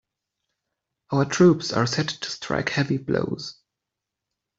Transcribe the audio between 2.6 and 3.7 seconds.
heavy blows.